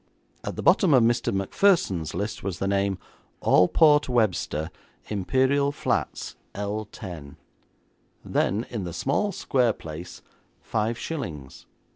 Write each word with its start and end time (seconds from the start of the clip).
At 0.43 0.55
the 0.55 0.63
bottom 0.63 0.95
of 0.95 1.03
Mr. 1.03 1.31
Macpherson's 1.31 2.15
list 2.15 2.41
was 2.43 2.57
the 2.57 2.67
name 2.67 2.97
Alport 3.43 4.09
Webster, 4.09 4.71
Imperial 5.11 5.71
Flats, 5.71 6.35
£10; 6.55 7.35
then 8.25 8.65
in 8.71 8.83
the 8.83 8.93
small, 8.93 9.31
square 9.31 9.73
place, 9.73 10.23
five 10.59 10.97
shillings. 10.97 11.67